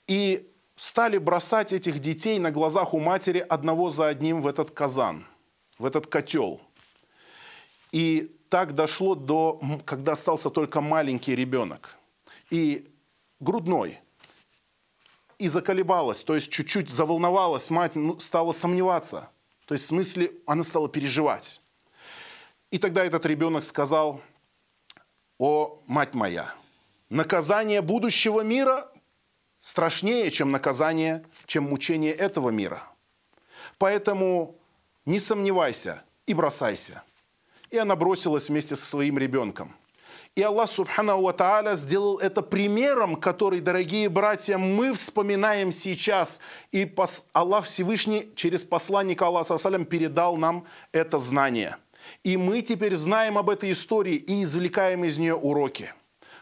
И 0.07 0.51
стали 0.77 1.19
бросать 1.19 1.73
этих 1.73 1.99
детей 1.99 2.39
на 2.39 2.51
глазах 2.51 2.95
у 2.95 3.01
матери 3.01 3.39
одного 3.39 3.91
за 3.91 4.09
одним 4.09 4.43
в 4.43 4.47
этот 4.47 4.71
казан, 4.71 5.27
в 5.79 5.85
этот 5.85 6.07
котел. 6.07 6.61
И 7.93 8.37
так 8.49 8.75
дошло 8.75 9.15
до, 9.15 9.61
когда 9.85 10.13
остался 10.13 10.51
только 10.51 10.81
маленький 10.81 11.35
ребенок. 11.35 11.97
И 12.51 12.91
грудной. 13.41 14.01
И 15.39 15.49
заколебалась, 15.49 16.23
то 16.23 16.35
есть 16.35 16.51
чуть-чуть 16.51 16.91
заволновалась, 16.91 17.69
мать 17.69 17.97
ну, 17.97 18.19
стала 18.21 18.53
сомневаться. 18.53 19.29
То 19.67 19.75
есть 19.75 19.85
в 19.85 19.89
смысле 19.89 20.31
она 20.47 20.63
стала 20.63 20.89
переживать. 20.89 21.61
И 22.71 22.79
тогда 22.79 23.05
этот 23.05 23.27
ребенок 23.27 23.65
сказал– 23.65 24.21
о, 25.39 25.83
мать 25.87 26.15
моя, 26.15 26.55
наказание 27.09 27.83
будущего 27.83 28.43
мира 28.43 28.91
страшнее, 29.61 30.31
чем 30.31 30.51
наказание, 30.51 31.25
чем 31.47 31.65
мучение 31.65 32.13
этого 32.13 32.51
мира. 32.51 32.83
Поэтому 33.79 34.57
не 35.07 35.19
сомневайся 35.19 36.03
и 36.27 36.35
бросайся. 36.35 37.03
И 37.71 37.79
она 37.79 37.97
бросилась 37.97 38.49
вместе 38.49 38.77
со 38.77 38.85
своим 38.85 39.19
ребенком. 39.19 39.75
И 40.35 40.43
Аллах 40.43 40.71
Субхану 40.71 41.23
Ва 41.23 41.75
сделал 41.77 42.19
это 42.19 42.43
примером, 42.43 43.15
который, 43.15 43.61
дорогие 43.61 44.09
братья, 44.09 44.59
мы 44.59 44.93
вспоминаем 44.93 45.71
сейчас. 45.71 46.41
И 46.73 46.93
Аллах 47.33 47.67
Всевышний 47.67 48.33
через 48.35 48.65
посланника 48.65 49.27
Аллаха 49.27 49.57
Салям 49.57 49.85
передал 49.85 50.37
нам 50.37 50.67
это 50.91 51.21
знание. 51.21 51.77
И 52.23 52.37
мы 52.37 52.63
теперь 52.63 52.97
знаем 52.97 53.39
об 53.39 53.51
этой 53.51 53.73
истории 53.73 54.17
и 54.17 54.43
извлекаем 54.43 55.05
из 55.05 55.19
нее 55.19 55.35
уроки. 55.35 55.93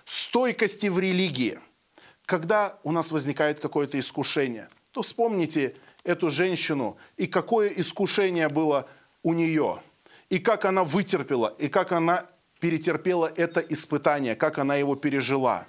Стойкости 0.04 0.86
в 0.86 0.98
религии. 0.98 1.58
Когда 2.26 2.78
у 2.82 2.92
нас 2.92 3.12
возникает 3.12 3.60
какое-то 3.60 3.98
искушение, 3.98 4.68
то 4.92 5.02
вспомните 5.02 5.74
эту 6.04 6.30
женщину 6.30 6.96
и 7.16 7.26
какое 7.26 7.68
искушение 7.68 8.48
было 8.48 8.88
у 9.22 9.34
нее, 9.34 9.82
и 10.28 10.38
как 10.38 10.64
она 10.64 10.84
вытерпела, 10.84 11.54
и 11.58 11.68
как 11.68 11.92
она 11.92 12.26
перетерпела 12.60 13.30
это 13.36 13.60
испытание, 13.60 14.34
как 14.34 14.58
она 14.58 14.76
его 14.76 14.94
пережила, 14.94 15.66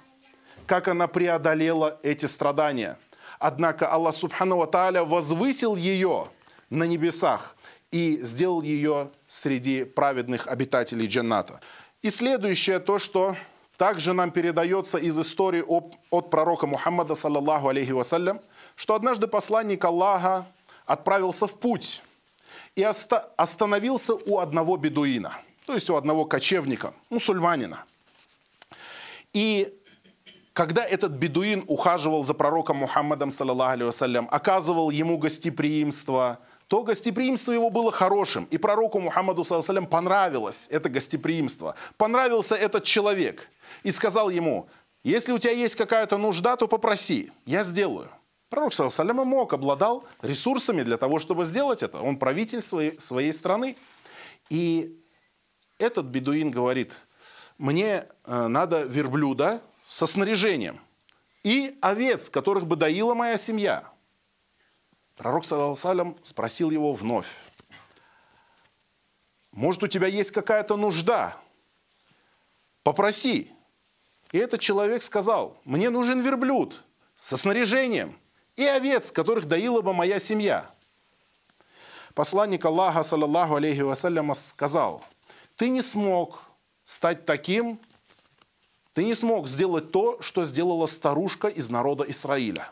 как 0.66 0.88
она 0.88 1.08
преодолела 1.08 1.98
эти 2.02 2.26
страдания. 2.26 2.98
Однако 3.38 3.88
Аллах 3.88 4.14
Субхану 4.16 4.58
Ва 4.58 4.66
Тааля 4.66 5.04
возвысил 5.04 5.76
ее 5.76 6.28
на 6.70 6.84
небесах 6.84 7.53
и 7.94 8.20
сделал 8.22 8.62
ее 8.62 9.10
среди 9.26 9.84
праведных 9.84 10.48
обитателей 10.48 11.06
джанната. 11.06 11.60
И 12.02 12.10
следующее 12.10 12.80
то, 12.80 12.98
что 12.98 13.36
также 13.76 14.12
нам 14.12 14.30
передается 14.30 14.98
из 14.98 15.18
истории 15.18 15.62
от 16.10 16.30
пророка 16.30 16.66
Мухаммада, 16.66 17.14
саллаллаху 17.14 17.68
алейхи 17.68 17.92
вассалям, 17.92 18.40
что 18.74 18.94
однажды 18.94 19.28
посланник 19.28 19.84
Аллаха 19.84 20.44
отправился 20.86 21.46
в 21.46 21.58
путь 21.58 22.02
и 22.74 22.82
остановился 22.82 24.14
у 24.14 24.38
одного 24.38 24.76
бедуина– 24.76 25.38
то 25.66 25.74
есть 25.74 25.88
у 25.90 25.96
одного 25.96 26.24
кочевника, 26.24 26.94
мусульманина. 27.10 27.84
И 29.32 29.72
когда 30.52 30.84
этот 30.84 31.12
бедуин 31.12 31.64
ухаживал 31.66 32.22
за 32.22 32.34
пророком 32.34 32.78
Мухаммадом, 32.78 33.30
саллиллаху 33.30 34.28
оказывал 34.30 34.90
ему 34.90 35.18
гостеприимство, 35.18 36.38
то 36.68 36.82
гостеприимство 36.82 37.52
его 37.52 37.70
было 37.70 37.92
хорошим. 37.92 38.44
И 38.50 38.58
пророку 38.58 38.98
Мухаммаду, 39.00 39.44
саллиллаху 39.44 39.88
понравилось 39.88 40.68
это 40.70 40.88
гостеприимство. 40.88 41.74
Понравился 41.96 42.54
этот 42.54 42.84
человек. 42.84 43.48
И 43.82 43.90
сказал 43.90 44.30
ему, 44.30 44.68
если 45.02 45.32
у 45.32 45.38
тебя 45.38 45.52
есть 45.52 45.76
какая-то 45.76 46.16
нужда, 46.16 46.56
то 46.56 46.66
попроси, 46.66 47.30
я 47.44 47.64
сделаю. 47.64 48.08
Пророк, 48.48 48.72
саллиллаху 48.72 49.24
мог, 49.24 49.52
обладал 49.52 50.04
ресурсами 50.22 50.82
для 50.82 50.96
того, 50.96 51.18
чтобы 51.18 51.44
сделать 51.44 51.82
это. 51.82 52.00
Он 52.00 52.16
правитель 52.16 52.60
своей, 52.60 52.98
своей 52.98 53.32
страны. 53.32 53.76
И 54.48 54.98
этот 55.78 56.06
бедуин 56.06 56.50
говорит, 56.50 56.92
мне 57.58 58.06
э, 58.24 58.46
надо 58.46 58.82
верблюда 58.82 59.60
со 59.82 60.06
снаряжением 60.06 60.80
и 61.44 61.76
овец, 61.82 62.30
которых 62.30 62.66
бы 62.66 62.74
доила 62.74 63.14
моя 63.14 63.36
семья. 63.36 63.84
Пророк, 65.16 65.44
салям, 65.44 66.16
спросил 66.22 66.70
его 66.70 66.92
вновь, 66.92 67.28
может, 69.52 69.84
у 69.84 69.86
тебя 69.86 70.08
есть 70.08 70.32
какая-то 70.32 70.76
нужда? 70.76 71.36
Попроси. 72.82 73.52
И 74.32 74.38
этот 74.38 74.60
человек 74.60 75.02
сказал, 75.02 75.56
мне 75.64 75.90
нужен 75.90 76.20
верблюд 76.20 76.82
со 77.14 77.36
снаряжением 77.36 78.18
и 78.56 78.64
овец, 78.64 79.12
которых 79.12 79.46
доила 79.46 79.80
бы 79.80 79.94
моя 79.94 80.18
семья. 80.18 80.68
Посланник 82.14 82.64
Аллаха, 82.64 83.04
саллаллаху 83.04 83.54
алейхи 83.54 83.80
вассаляма, 83.80 84.34
сказал– 84.34 85.04
ты 85.56 85.68
не 85.68 85.82
смог 85.82 86.42
стать 86.84 87.24
таким, 87.24 87.78
ты 88.92 89.04
не 89.04 89.14
смог 89.14 89.48
сделать 89.48 89.92
то, 89.92 90.20
что 90.20 90.44
сделала 90.44 90.86
старушка 90.86 91.48
из 91.48 91.70
народа 91.70 92.04
Израиля. 92.08 92.70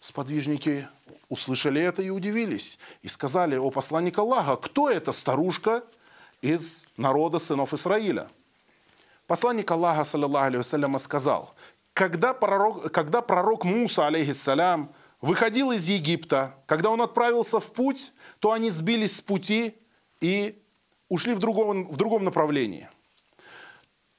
Сподвижники 0.00 0.88
услышали 1.32 1.80
это 1.80 2.02
и 2.02 2.10
удивились. 2.10 2.78
И 3.00 3.08
сказали, 3.08 3.56
о 3.56 3.70
посланник 3.70 4.18
Аллаха, 4.18 4.56
кто 4.56 4.90
эта 4.90 5.12
старушка 5.12 5.82
из 6.42 6.88
народа 6.98 7.38
сынов 7.38 7.72
Израиля? 7.72 8.28
Посланник 9.26 9.70
Аллаха, 9.70 10.04
саллиллаху 10.04 10.44
алейhi 10.44 10.98
сказал, 10.98 11.54
когда 11.94 12.34
пророк, 12.34 12.92
когда 12.92 13.22
пророк 13.22 13.64
Муса, 13.64 14.06
алейхиссалям, 14.06 14.92
выходил 15.22 15.72
из 15.72 15.88
Египта, 15.88 16.54
когда 16.66 16.90
он 16.90 17.00
отправился 17.00 17.60
в 17.60 17.72
путь, 17.72 18.12
то 18.38 18.52
они 18.52 18.68
сбились 18.68 19.16
с 19.16 19.22
пути 19.22 19.74
и 20.20 20.62
ушли 21.08 21.32
в 21.32 21.38
другом, 21.38 21.90
в 21.90 21.96
другом 21.96 22.24
направлении. 22.24 22.90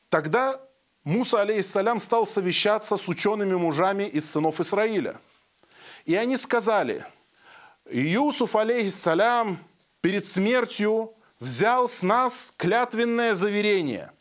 Тогда 0.09 0.59
Муса, 1.03 1.41
алейхиссалям, 1.41 1.99
стал 1.99 2.25
совещаться 2.25 2.97
с 2.97 3.07
учеными 3.07 3.53
мужами 3.53 4.03
из 4.03 4.31
сынов 4.31 4.59
Израиля. 4.59 5.19
И 6.05 6.15
они 6.15 6.37
сказали, 6.37 7.05
Иусуф, 7.89 8.55
алейхиссалям, 8.55 9.57
перед 10.01 10.25
смертью 10.25 11.13
взял 11.39 11.87
с 11.87 12.01
нас 12.01 12.53
клятвенное 12.55 13.33
заверение, 13.35 14.11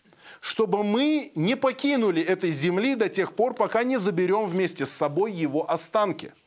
чтобы 0.41 0.85
мы 0.85 1.33
не 1.35 1.57
покинули 1.57 2.23
этой 2.23 2.51
земли 2.51 2.95
до 2.95 3.09
тех 3.09 3.35
пор, 3.35 3.55
пока 3.55 3.83
не 3.83 3.99
заберем 3.99 4.47
вместе 4.47 4.87
с 4.87 4.91
собой 4.91 5.33
его 5.33 5.71
останки– 5.71 6.33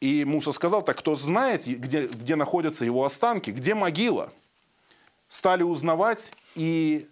и 0.00 0.24
Муса 0.24 0.52
сказал, 0.52 0.82
так 0.82 0.98
кто 0.98 1.14
знает, 1.14 1.66
где, 1.66 2.06
где 2.06 2.34
находятся 2.34 2.84
его 2.84 3.04
останки, 3.04 3.50
где 3.50 3.74
могила? 3.74 4.32
Стали 5.28 5.62
узнавать 5.62 6.32
и 6.54 7.08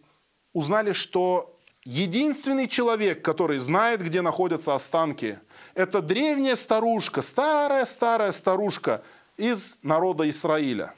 узнали, 0.55 0.92
что 0.92 1.55
единственный 1.88 2.68
человек, 2.68 3.22
который 3.22 3.57
знает, 3.57 4.03
где 4.03 4.20
находятся 4.20 4.74
останки, 4.74 5.38
это 5.74 6.03
древняя 6.03 6.55
старушка, 6.55 7.22
старая-старая 7.22 8.31
старушка 8.33 9.03
из 9.38 9.79
народа 9.83 10.29
Израиля. 10.29 10.92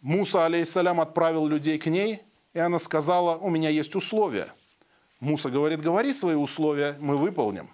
Муса, 0.00 0.46
алейхиссалям, 0.46 1.00
отправил 1.00 1.46
людей 1.46 1.78
к 1.78 1.86
ней, 1.86 2.22
и 2.54 2.58
она 2.58 2.80
сказала, 2.80 3.36
у 3.36 3.50
меня 3.50 3.68
есть 3.68 3.94
условия. 3.94 4.52
Муса 5.20 5.48
говорит, 5.48 5.80
говори 5.80 6.12
свои 6.12 6.34
условия, 6.34 6.96
мы 6.98 7.16
выполним. 7.16 7.70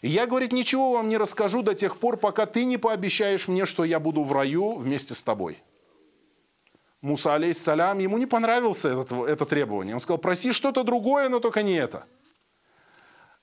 И 0.00 0.08
я, 0.08 0.26
говорит, 0.26 0.52
ничего 0.52 0.92
вам 0.92 1.08
не 1.08 1.16
расскажу 1.16 1.62
до 1.62 1.74
тех 1.74 1.96
пор, 1.96 2.18
пока 2.18 2.46
ты 2.46 2.64
не 2.64 2.76
пообещаешь 2.76 3.48
мне, 3.48 3.66
что 3.66 3.82
я 3.82 3.98
буду 3.98 4.22
в 4.22 4.32
раю 4.32 4.76
вместе 4.76 5.14
с 5.14 5.22
тобой. 5.24 5.58
Муса, 7.02 7.34
алейхиссалям, 7.34 7.98
ему 7.98 8.16
не 8.16 8.26
понравилось 8.26 8.84
это, 8.84 9.26
это 9.26 9.44
требование. 9.44 9.94
Он 9.94 10.00
сказал, 10.00 10.18
проси 10.18 10.52
что-то 10.52 10.84
другое, 10.84 11.28
но 11.28 11.40
только 11.40 11.62
не 11.62 11.74
это. 11.74 12.06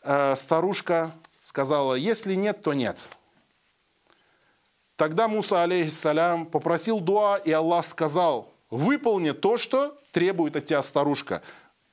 Э, 0.01 0.35
старушка 0.37 1.11
сказала, 1.43 1.95
если 1.95 2.35
нет, 2.35 2.63
то 2.63 2.73
нет. 2.73 2.97
Тогда 4.95 5.27
Муса, 5.27 5.61
алейхиссалям, 5.63 6.45
попросил 6.45 7.01
дуа, 7.01 7.35
и 7.35 7.51
Аллах 7.51 7.85
сказал, 7.85 8.49
выполни 8.69 9.31
то, 9.31 9.57
что 9.57 9.97
требует 10.13 10.55
от 10.55 10.65
тебя 10.65 10.81
старушка. 10.81 11.41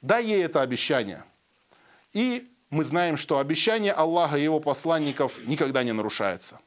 Дай 0.02 0.24
ей 0.24 0.44
это 0.44 0.62
обещание. 0.62 1.24
И 2.12 2.48
мы 2.70 2.84
знаем, 2.84 3.16
что 3.16 3.38
обещание 3.38 3.92
Аллаха 3.92 4.38
и 4.38 4.42
его 4.42 4.60
посланников 4.60 5.44
никогда 5.46 5.82
не 5.82 5.92
нарушается. 5.92 6.60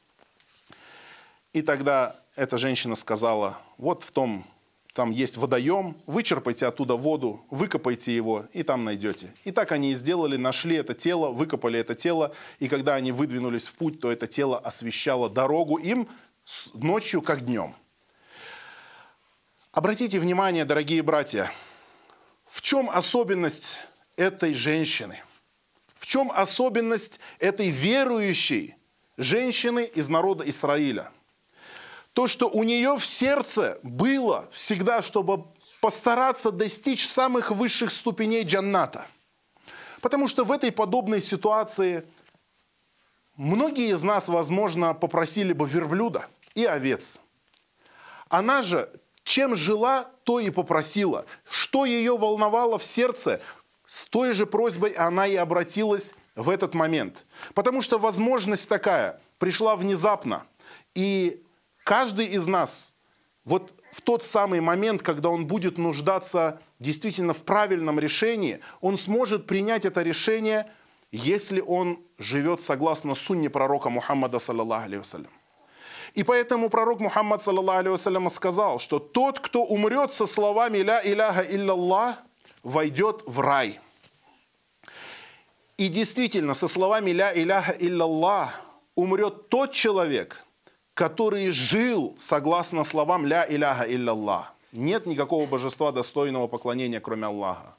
И 1.54 1.62
тогда 1.62 2.16
эта 2.36 2.58
женщина 2.58 2.94
сказала, 2.94 3.58
вот 3.78 4.02
в 4.02 4.10
том, 4.10 4.44
там 4.92 5.10
есть 5.10 5.36
водоем, 5.36 5.96
вычерпайте 6.06 6.66
оттуда 6.66 6.94
воду, 6.94 7.44
выкопайте 7.50 8.14
его, 8.14 8.46
и 8.52 8.62
там 8.62 8.84
найдете. 8.84 9.32
И 9.44 9.52
так 9.52 9.72
они 9.72 9.92
и 9.92 9.94
сделали, 9.94 10.36
нашли 10.36 10.76
это 10.76 10.94
тело, 10.94 11.28
выкопали 11.28 11.78
это 11.78 11.94
тело, 11.94 12.34
и 12.58 12.68
когда 12.68 12.94
они 12.96 13.12
выдвинулись 13.12 13.68
в 13.68 13.74
путь, 13.74 14.00
то 14.00 14.10
это 14.10 14.26
тело 14.26 14.58
освещало 14.58 15.30
дорогу 15.30 15.76
им 15.76 16.08
ночью, 16.74 17.22
как 17.22 17.44
днем. 17.44 17.74
Обратите 19.72 20.18
внимание, 20.18 20.64
дорогие 20.64 21.02
братья, 21.02 21.52
в 22.46 22.60
чем 22.60 22.90
особенность 22.90 23.78
этой 24.16 24.54
женщины– 24.54 25.22
в 26.00 26.06
чем 26.06 26.32
особенность 26.34 27.20
этой 27.38 27.68
верующей 27.68 28.74
женщины 29.18 29.84
из 29.84 30.08
народа 30.08 30.48
Израиля? 30.48 31.12
То, 32.12 32.26
что 32.26 32.48
у 32.48 32.64
нее 32.64 32.96
в 32.96 33.06
сердце 33.06 33.78
было 33.82 34.48
всегда, 34.52 35.02
чтобы 35.02 35.44
постараться 35.80 36.50
достичь 36.50 37.08
самых 37.08 37.50
высших 37.50 37.90
ступеней 37.90 38.42
джанната. 38.42 39.06
Потому 40.00 40.28
что 40.28 40.44
в 40.44 40.52
этой 40.52 40.72
подобной 40.72 41.20
ситуации 41.22 42.04
многие 43.36 43.92
из 43.92 44.02
нас, 44.02 44.28
возможно, 44.28 44.94
попросили 44.94 45.52
бы 45.52 45.68
верблюда 45.68 46.26
и 46.54 46.64
овец. 46.64 47.22
Она 48.28 48.62
же 48.62 48.90
чем 49.22 49.54
жила, 49.54 50.10
то 50.24 50.40
и 50.40 50.50
попросила. 50.50 51.24
Что 51.48 51.84
ее 51.84 52.16
волновало 52.16 52.78
в 52.78 52.84
сердце, 52.84 53.40
с 53.86 54.04
той 54.06 54.32
же 54.32 54.46
просьбой 54.46 54.90
она 54.92 55.26
и 55.26 55.36
обратилась 55.36 56.14
в 56.34 56.48
этот 56.48 56.74
момент. 56.74 57.26
Потому 57.54 57.82
что 57.82 57.98
возможность 57.98 58.68
такая 58.68 59.20
пришла 59.38 59.76
внезапно. 59.76 60.46
И 60.94 61.44
каждый 61.84 62.26
из 62.26 62.46
нас 62.46 62.94
вот 63.44 63.74
в 63.92 64.02
тот 64.02 64.24
самый 64.24 64.60
момент, 64.60 65.02
когда 65.02 65.30
он 65.30 65.46
будет 65.46 65.78
нуждаться 65.78 66.60
действительно 66.78 67.34
в 67.34 67.42
правильном 67.42 67.98
решении, 67.98 68.60
он 68.80 68.96
сможет 68.96 69.46
принять 69.46 69.84
это 69.84 70.02
решение, 70.02 70.70
если 71.10 71.60
он 71.60 71.98
живет 72.18 72.60
согласно 72.60 73.14
сунне 73.14 73.50
пророка 73.50 73.90
Мухаммада, 73.90 74.38
саллаллаху 74.38 74.86
алейhi 74.86 75.26
И 76.14 76.22
поэтому 76.22 76.70
пророк 76.70 77.00
Мухаммад, 77.00 77.42
саллаллаху 77.42 77.94
алейhi 77.94 78.30
сказал, 78.30 78.78
что 78.78 78.98
тот, 78.98 79.40
кто 79.40 79.64
умрет 79.64 80.12
со 80.12 80.26
словами 80.26 80.78
«Ля 80.78 81.00
иляха 81.04 81.42
илляллах», 81.42 82.16
войдет 82.62 83.22
в 83.26 83.40
рай. 83.40 83.80
И 85.78 85.88
действительно, 85.88 86.54
со 86.54 86.68
словами 86.68 87.10
«Ля 87.10 87.32
иляха 87.34 87.72
илляллах» 87.72 88.60
умрет 88.94 89.48
тот 89.48 89.72
человек– 89.72 90.44
который 91.00 91.50
жил 91.50 92.14
согласно 92.18 92.84
словам 92.84 93.24
«Ля 93.24 93.46
иляха 93.48 93.90
илляллах». 93.90 94.52
Нет 94.70 95.06
никакого 95.06 95.46
божества 95.46 95.92
достойного 95.92 96.46
поклонения, 96.46 97.00
кроме 97.00 97.24
Аллаха. 97.24 97.74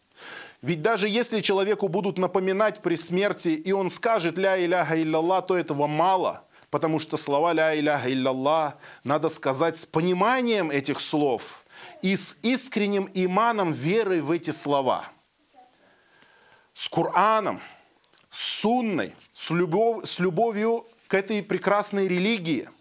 Ведь 0.64 0.82
даже 0.82 1.08
если 1.08 1.42
человеку 1.42 1.88
будут 1.88 2.18
напоминать 2.18 2.82
при 2.82 2.96
смерти, 2.96 3.50
и 3.50 3.72
он 3.74 3.92
скажет 3.92 4.40
«Ля 4.40 4.58
иляха 4.58 5.00
илляллах», 5.00 5.46
то 5.46 5.56
этого 5.56 5.86
мало, 5.86 6.44
потому 6.72 6.98
что 6.98 7.16
слова 7.16 7.54
«Ля 7.54 7.80
иляха 7.80 8.12
илляллах» 8.12 8.74
надо 9.04 9.30
сказать 9.30 9.78
с 9.78 9.86
пониманием 9.86 10.72
этих 10.72 11.00
слов 11.00 11.64
и 12.02 12.16
с 12.16 12.36
искренним 12.42 13.08
иманом 13.14 13.72
верой 13.72 14.22
в 14.22 14.32
эти 14.32 14.50
слова. 14.50 15.06
С 16.74 16.90
Кораном, 16.90 17.62
с 18.32 18.62
сунной, 18.62 19.14
с, 19.32 19.52
любов, 19.52 20.10
с 20.10 20.18
любовью 20.18 20.88
к 21.08 21.14
этой 21.14 21.44
прекрасной 21.44 22.08
религии– 22.08 22.68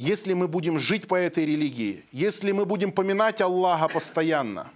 если 0.00 0.32
мы 0.32 0.48
будем 0.48 0.78
жить 0.78 1.06
по 1.06 1.14
этой 1.14 1.44
религии, 1.44 2.02
если 2.10 2.52
мы 2.52 2.64
будем 2.64 2.90
поминать 2.90 3.42
Аллаха 3.42 3.86
постоянно, 3.86 4.70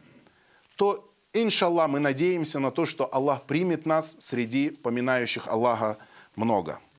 то, 0.76 1.10
иншаллах, 1.32 1.88
мы 1.88 1.98
надеемся 1.98 2.58
на 2.58 2.70
то, 2.70 2.84
что 2.84 3.08
Аллах 3.10 3.44
примет 3.44 3.86
нас 3.86 4.16
среди 4.20 4.68
поминающих 4.68 5.48
Аллаха 5.48 5.96
много. 6.36 6.78